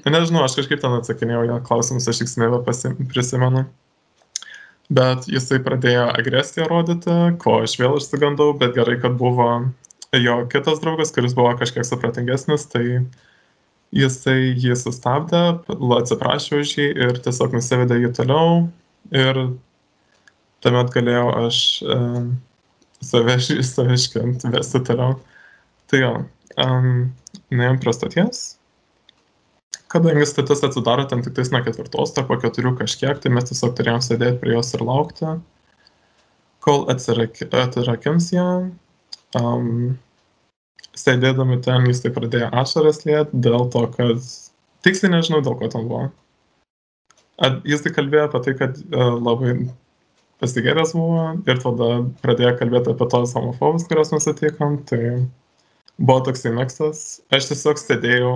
[0.05, 3.65] nežinau, aš kažkaip ten atsakinėjau jo klausimus, aš tik nebeprisimenu.
[4.93, 9.47] Bet jisai pradėjo agresiją rodyti, ko aš vėl išsigandau, bet gerai, kad buvo
[10.13, 12.85] jo kitas draugas, kuris buvo kažkiek supratingesnis, tai
[13.93, 15.43] jisai jį sustabdė,
[15.97, 18.67] atsiprašė už jį ir tiesiog nusivedė jį toliau.
[19.13, 19.39] Ir
[20.63, 21.97] tuomet galėjau aš e,
[23.03, 25.17] saviškinti, vesti toliau.
[25.91, 26.13] Tai jo,
[26.63, 26.93] um,
[27.51, 28.43] nuėjom prie stoties.
[29.93, 33.75] Kadangi stotis atsidaro ten tik tais nuo ketvirtos, tai po keturių kažkiek, tai mes tiesiog
[33.77, 35.35] turėjom sėdėti prie jos ir laukti,
[36.65, 38.47] kol atsirak, atsirakins ją.
[39.37, 39.99] Um,
[40.97, 44.25] sėdėdami ten jis tai pradėjo ašaras liet dėl to, kad
[44.85, 46.09] tiksliai nežinau, dėl ko ten buvo.
[47.41, 49.55] At, jis tai kalbėjo apie tai, kad uh, labai
[50.41, 51.89] pasigėręs buvo ir tada
[52.25, 54.77] pradėjo kalbėti apie tos homofobus, kuriuos mes atvykom.
[54.89, 55.01] Tai
[55.97, 57.03] buvo toksai miksas.
[57.33, 58.35] Aš tiesiog sėdėjau,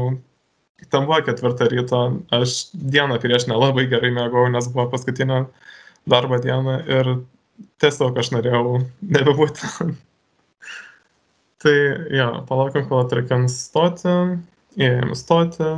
[0.94, 2.02] tam buvo ketvirtą ryto,
[2.36, 5.46] aš dieną prieš nelabai gerai mėgau, nes buvo paskutinė
[6.10, 7.14] darbo diena ir
[7.82, 9.72] tiesiog aš norėjau nebebūti.
[11.58, 11.78] Tai
[12.14, 14.14] jo, palaukim, kol atrakins stoti,
[14.78, 15.72] įėjom stoti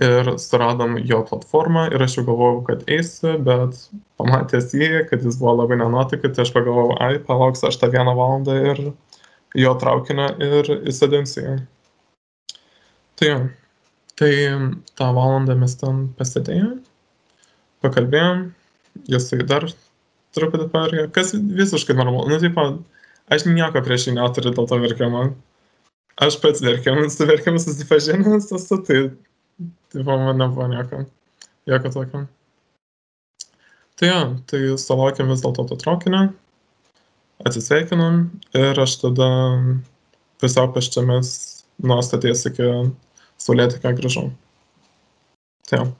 [0.00, 3.76] ir suradom jo platformą ir aš jau galvojau, kad eisiu, bet
[4.20, 8.14] pamatęs jį, kad jis buvo labai nenuotaikį, tai aš pagalvojau, ai, palauksiu aš tą vieną
[8.16, 8.84] valandą ir
[9.58, 11.56] jo traukinio ir įsėdinsiu jį.
[13.20, 13.38] Tai jo,
[14.18, 14.32] tai
[14.98, 16.80] tą valandą mes ten pasėdėjom.
[17.82, 18.42] pakalbėjom,
[19.10, 19.64] jisai dar
[20.36, 22.30] truputį paverkė, kas visiškai normalu.
[22.30, 22.60] Nu, taip,
[23.32, 25.24] aš nieko prieš jį neturiu dėl to verkimo.
[26.22, 29.00] Aš pats verkiam, su verkiamu susipažinęs esu, tai,
[29.90, 31.04] tai man nebuvo nieko,
[31.66, 32.22] jokio tokio.
[33.98, 36.26] Tai jo, tai sulaukėm vis dėlto to traukinio,
[37.48, 38.22] atsisveikinom
[38.58, 39.30] ir aš tada
[40.42, 41.32] pusiau pėsčiamis
[41.82, 42.68] nuo stoties iki
[43.42, 44.30] saulėtekio grįžau.
[45.68, 45.90] Tai jo.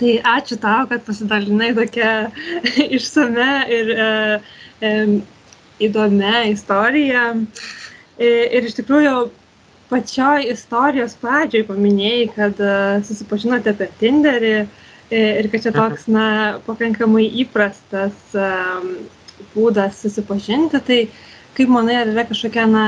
[0.00, 2.12] Tai ačiū tau, kad pasidalinai tokia
[2.98, 4.06] išsame ir e,
[4.80, 4.92] e,
[5.84, 7.26] įdomia istorija.
[8.16, 9.28] E, ir iš tikrųjų,
[9.90, 12.72] pačioj istorijos pradžioj paminėjai, kad e,
[13.08, 14.54] susipažinote per Tinderį
[15.10, 18.36] ir kad čia toks, na, pakankamai įprastas
[19.54, 20.80] būdas susipažinti.
[20.86, 21.00] Tai
[21.58, 22.86] kaip manai, ar yra kažkokia, na,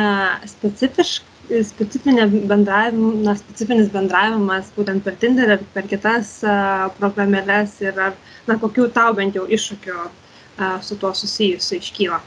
[0.49, 1.31] specifiška
[1.67, 8.15] specifinė bendravim na specifinis bendravimas būtent per Tinderį ar per kitas a, programėles ir ar,
[8.47, 12.21] na, kokių tau bent jau iššūkių a, su tuo susijusiu iškyla?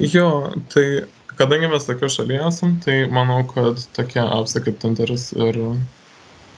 [0.00, 0.28] Jo,
[0.72, 1.04] tai
[1.38, 5.60] kadangi mes tokia šalyje esam, tai manau, kad tokie apsai kaip Tinderis ir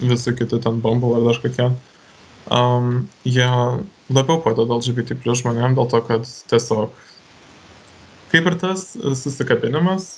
[0.00, 1.70] visi kiti ten Bumble ar dar kokie,
[2.52, 3.50] um, jie
[4.12, 6.94] labiau padeda LGBT plus žmonėm dėl to, kad tiesiog
[8.32, 10.16] kaip ir tas susikabinimas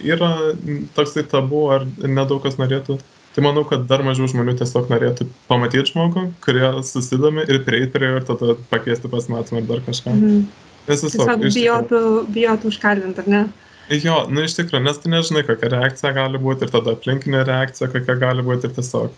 [0.00, 0.54] yra
[0.96, 3.00] toksai tabu ar nedaug kas norėtų.
[3.30, 8.08] Tai manau, kad dar mažiau žmonių tiesiog norėtų pamatyti žmogų, kurie susidomi ir prieiti prie
[8.08, 10.14] jo ir tada pakviesti pasimatymą ir dar kažką.
[10.16, 10.40] Mhm.
[10.88, 12.00] Nes tiesiog, Tiesiog bijotų,
[12.34, 13.42] bijotų užkalbinti, ar ne?
[13.90, 17.88] Jo, nu iš tikrųjų, nes tu nežinai, kokia reakcija gali būti ir tada aplinkinė reakcija,
[17.90, 19.14] kokia gali būti ir tiesiog.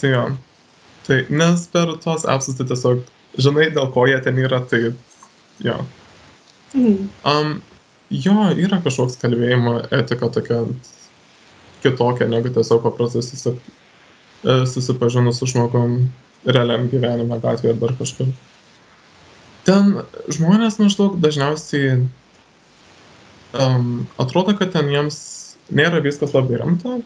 [0.00, 0.24] Tai jo.
[1.06, 3.00] Tai nes per tuos apsus tai tiesiog
[3.40, 4.82] žinai, dėl ko jie ten yra, tai
[5.64, 5.78] jo.
[6.74, 7.08] Mhm.
[7.24, 7.54] Um,
[8.10, 10.60] jo, yra kažkoks kalbėjimo etika tokia
[11.84, 13.54] kitokia negu tiesiog paprastai susi,
[14.44, 15.96] e, susipažinus su žmogum
[16.44, 18.28] realiam gyvenime gatvėje ar dar kažkur.
[19.64, 22.02] Ten žmonės maždaug dažniausiai
[23.58, 25.18] um, atrodo, kad ten jiems
[25.74, 26.98] nėra viskas labai rimta.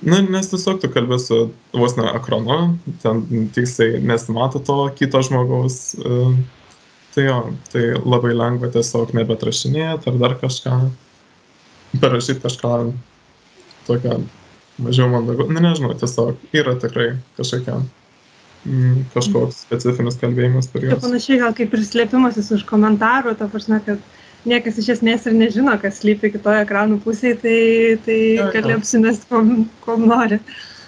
[0.00, 1.38] Na, nes tiesiog tu kalbė su
[1.76, 5.92] vos ne ekranu, ten tiksliai nesimato to kito žmogaus.
[6.00, 6.32] Uh,
[7.14, 7.38] tai jo,
[7.72, 10.76] tai labai lengva tiesiog nebetrašinėti ar dar kažką,
[12.00, 12.74] parašyti kažką
[13.88, 14.20] tokio
[14.80, 15.48] mažiau mandagu.
[15.52, 17.80] Na, nežinau, tiesiog yra tikrai kažkokia,
[18.64, 21.04] mm, kažkoks specifinis kalbėjimas per Tai juos.
[21.04, 24.00] panašiai gal kaip ir slėpimasis už komentarų, ta prasme, kad
[24.48, 27.56] niekas iš esmės ir nežino, kas slypi kitoje ekranų pusėje, tai,
[28.06, 28.50] tai Jo, jo.
[28.56, 30.40] gali apsimest, kom, kom nori.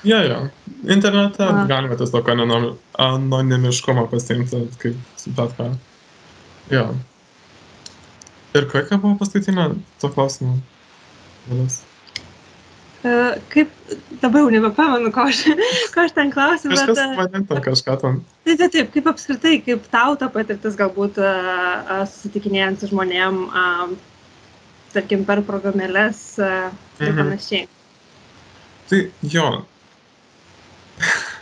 [0.05, 0.38] Jo, jo.
[0.91, 1.65] Internete A.
[1.71, 4.97] galima tiesiog anonim- anonimiškumą pasiimti, kaip
[5.37, 5.69] bet ką.
[6.73, 6.88] Jo.
[8.59, 10.59] Ir kokia buvo paskutinė to klausimo?
[11.49, 11.81] dalis?
[13.03, 13.12] E,
[13.51, 13.71] Kaip,
[14.23, 15.41] dabar jau nebepamenu, ko aš,
[15.95, 16.93] ko aš ten klausiu, bet...
[16.95, 18.21] E, mane ten kažką ten.
[18.47, 23.43] Taip, taip, taip, kaip apskritai, kaip tau ta patirtis galbūt a, a, susitikinėjant su žmonėm,
[23.51, 23.67] a,
[24.95, 27.19] tarkim, per programėlės ir Mhm.
[27.19, 27.67] panašiai.
[28.93, 29.03] Tai
[29.35, 29.47] jo.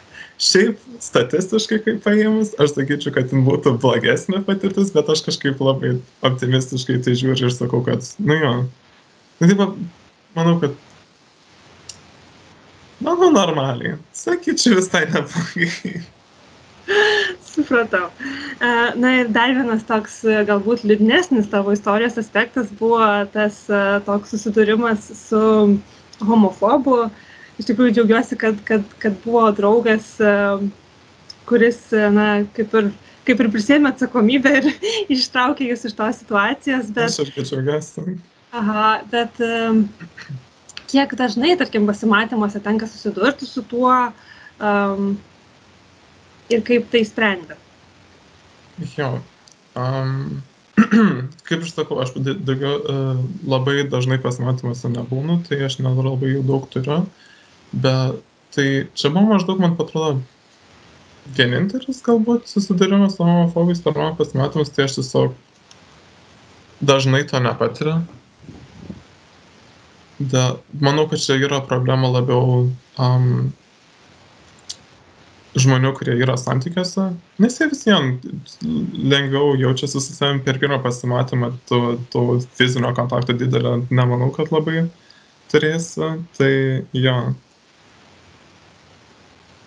[0.40, 5.98] Šiaip statistiškai kaip paėmus, aš sakyčiau, kad jin būtų blogesnė patirtis, bet aš kažkaip labai
[6.24, 8.52] optimistiškai tai žiūriu ir sakau, kad, nu jo.
[9.42, 9.74] Nu, taip,
[10.38, 10.78] manau, kad.
[13.00, 13.96] Manau, normaliai.
[14.12, 16.02] Sakyčiau, visai neblogai.
[17.50, 18.10] Supratau.
[18.60, 18.68] E,
[19.00, 23.00] Na ir dar vienas toks e, galbūt liūdnesnis tavo istorijos aspektas buvo
[23.34, 25.42] tas e, toks susidūrimas su
[26.26, 26.98] homofobu.
[27.60, 30.14] Iš tikrųjų džiaugiuosi, kad, kad, kad buvo draugas,
[31.48, 32.86] kuris, na, kaip ir,
[33.28, 34.68] kaip ir prisėmė atsakomybę ir
[35.16, 38.16] ištraukė jūs iš tos situacijos, bet, Aš irgi džiaugiuosi.
[38.56, 39.36] aha, bet
[40.90, 43.94] kiek dažnai, tarkim, pasimatymuose tenka susidurti su tuo
[44.58, 45.12] um,
[46.50, 47.56] ir kaip tai sprendė.
[48.96, 49.12] Jo.
[49.78, 50.42] Um,
[51.46, 56.44] kaip aš sakau, aš da- daugiau uh, labai dažnai pasimatymuose nebūnu, tai aš nelabai jų
[56.48, 57.04] daug turiu.
[57.70, 58.20] Bet
[58.54, 58.66] tai
[58.98, 60.22] čia buvo maždaug, man atrodo,
[61.36, 65.36] vienintelis galbūt susidūrimas su homofobais per mano pasimatymus, tai aš tiesiog
[66.80, 68.00] dažnai to nepatiriu.
[70.20, 72.66] Da, manau, kad čia yra problema labiau
[73.00, 73.28] um,
[75.58, 77.06] žmonių, kurie yra santykiuose,
[77.40, 78.10] nes jie vis vien
[79.10, 81.80] lengviau jaučiasi su savimi per pirmą pasimatymą, to,
[82.12, 82.24] to
[82.58, 84.84] fizinio kontakto didelio nemanau, kad labai
[85.50, 86.12] turėsi.
[86.36, 86.52] Tai
[86.94, 87.16] jo.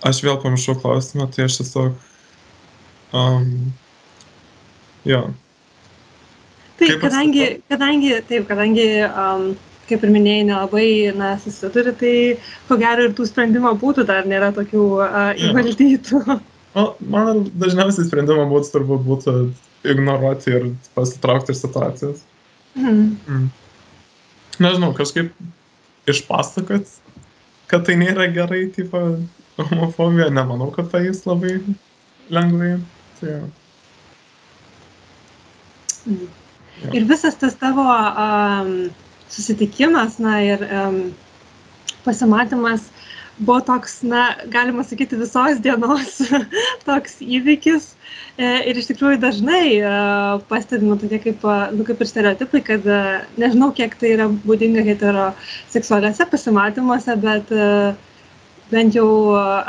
[0.04, 2.10] Aš vėl pamiršau klausimą, tai aš tiesiog...
[3.14, 3.74] Um,
[5.08, 5.26] jo.
[6.78, 9.54] Taip, Kaip kadangi, kadangi, taip, kadangi, um,
[9.94, 10.88] kaip ir minėjai, nelabai
[11.18, 12.16] na, susiduri, tai
[12.68, 16.24] ko gero ir tų sprendimo būtų dar nėra tokių a, įvaldytų.
[16.74, 19.34] O, man dažniausiai sprendimo būtų turbūt būtų
[19.94, 22.24] ignoruoti ir pasitraukti iš situacijos.
[22.74, 23.04] Mhm.
[23.30, 23.50] Mm.
[24.64, 25.34] Nežinau, kažkaip
[26.10, 26.90] išpasakot,
[27.70, 29.02] kad tai nėra gerai, tipo,
[29.60, 31.60] homofobija, nemanau, kad tai jis labai
[32.34, 32.76] lengvai.
[33.20, 33.44] Tai, jo.
[36.10, 36.32] Mhm.
[36.98, 38.72] Ir visas tas tavo um,
[39.34, 41.00] susitikimas, na ir um,
[42.06, 42.90] pasimatymas
[43.38, 46.20] buvo toks, na, galima sakyti, visos dienos
[46.88, 47.90] toks įvykis.
[48.38, 49.94] E, ir iš tikrųjų dažnai e,
[50.50, 52.88] pastebima tokie kaip, e, nu, kaip ir stereotipai, kad
[53.42, 57.68] nežinau, kiek tai yra būdinga heteroseksualiuose pasimatymuose, bet e,
[58.74, 59.08] bent jau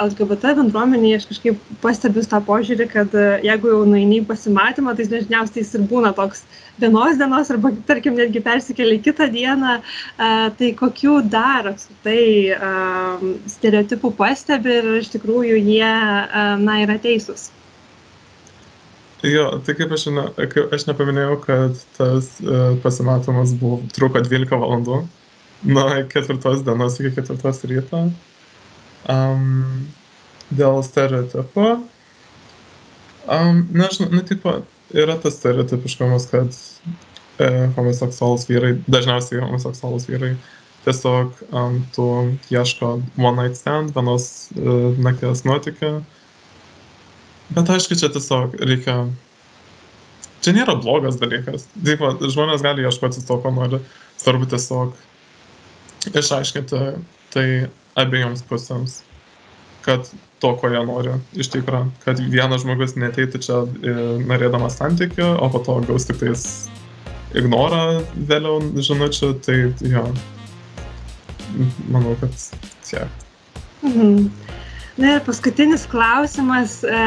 [0.08, 5.08] LGBT bendruomenėje aš kažkaip pastebiu tą požiūrį, kad e, jeigu jau nueini į pasimatymą, tai
[5.12, 6.46] dažniausiai jis ir būna toks
[6.78, 9.78] vienos dienos arba, tarkim, netgi persikeli į kitą dieną.
[9.80, 16.98] E, Tai kokių dar apskritai e, stereotipų pastebi ir iš tikrųjų jie, e, na, yra
[17.02, 17.50] teisūs.
[19.24, 22.26] Jo, tai kaip aš, ne, kaip aš nepaminėjau, kad tas
[22.84, 24.98] pasimatymas buvo, truko 12 valandų,
[25.64, 28.02] nuo ketvirtos dienos iki ketvirtos ryto.
[29.10, 29.88] Um,
[30.54, 31.68] dėl stereotipų.
[33.24, 34.58] Um, nežinau, nu, tipo,
[34.94, 36.56] yra tas stereotipiškumas, kad
[37.40, 40.34] e, homoseksualus vyrai, dažniausiai homoseksualus vyrai,
[40.84, 42.08] tiesiog um, tu
[42.52, 46.02] ieško one night stand, vienos uh, nakties nuotykio.
[47.56, 49.06] Bet aišku, čia tiesiog reikia.
[50.44, 51.64] Čia nėra blogas dalykas.
[51.72, 53.80] Taip, žmonės gali ieškoti to, ko nori.
[54.20, 54.92] Svarbu tiesiog
[56.12, 56.82] išaiškinti
[57.34, 57.46] tai
[58.00, 59.02] abiejoms pusėms,
[59.84, 60.08] kad
[60.42, 61.90] to, ko jie nori iš tikrųjų.
[62.04, 63.94] Kad vienas žmogus neteitų čia e,
[64.28, 66.46] norėdamas santykių, o po to gaus tik tais
[67.36, 69.34] ignorą vėliau žinučių.
[69.44, 69.58] Tai
[69.88, 70.06] jo,
[71.92, 72.48] manau, kad
[72.86, 73.22] tiek.
[73.84, 74.28] Mhm.
[74.94, 76.98] Na ir paskutinis klausimas, e,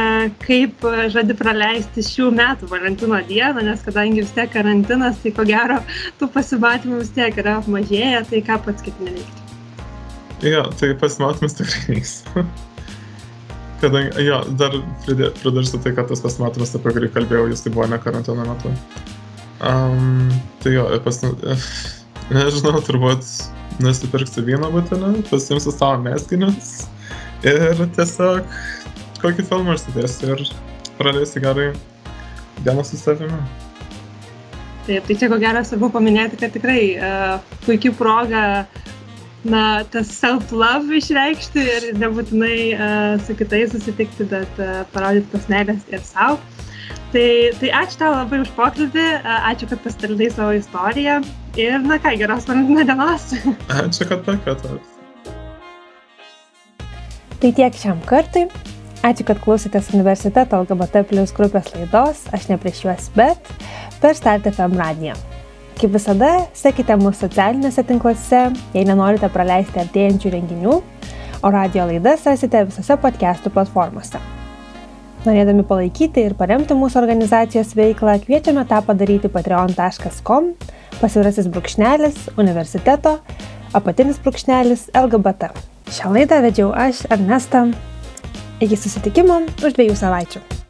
[0.43, 5.80] kaip žadi praleisti šių metų Valentino dieną, nes kadangi vis tiek karantinas, tai ko gero
[6.19, 9.47] tų pasimatymų vis tiek yra apmažėję, tai ką pats ketinai veikti?
[10.45, 12.23] Jo, tai pasimatymas tikrai neis.
[13.81, 14.73] Kadangi, jo, dar
[15.05, 18.73] pridursiu tai, kad tas pasimatymas, apie kurį kalbėjau, jis tai buvo ne karantino metu.
[19.65, 20.29] Um,
[20.61, 21.21] tai jo, pas,
[22.33, 23.25] nežinau, turbūt
[23.81, 26.88] nusipirksiu vyno butelį, pasimsiu savo meskinius
[27.45, 28.47] ir tiesiog
[29.21, 30.43] kokį filmą užsidėsiu ir
[30.97, 31.69] praleisiu gerai
[32.65, 33.39] dieną su savimi.
[34.88, 38.43] Taip, tai čia ko gero svarbu paminėti, kad tikrai uh, puikia proga
[39.50, 45.88] na, tas self-love išreikšti ir nebūtinai uh, su kitais susitikti, bet uh, parodyti tos meilės
[45.91, 46.39] ir savo.
[47.14, 47.28] Tai,
[47.60, 51.22] tai ačiū tau labai už pokalbį, uh, ačiū, kad pasidalinai savo istoriją
[51.60, 53.32] ir, na ką, geros Valentino dienos.
[53.82, 54.93] Ačiū, kad pakvietėt.
[57.38, 58.48] Tai tiek šiam kartui.
[59.06, 63.52] Ačiū, kad klausėtės universiteto LGBT plus grupės laidos Aš ne prieš juos, bet
[64.02, 65.16] per Start FM radiją.
[65.78, 68.39] Kaip visada, sekite mūsų socialiniuose tinkluose,
[68.73, 70.80] jei nenorite praleisti artėjančių renginių,
[71.45, 74.17] o radio laidas rasite visose podcastų platformose.
[75.28, 80.51] Norėdami palaikyti ir paremti mūsų organizacijos veiklą, kviečiame tą padaryti patreon.com,
[80.97, 83.19] pasvirasis brūkšnelis, universiteto,
[83.78, 85.51] apatinis brūkšnelis LGBT.
[85.93, 87.67] Šią laidą vedžiau aš, Ernesta.
[88.65, 90.66] Iki susitikimo už dviejų savaičių.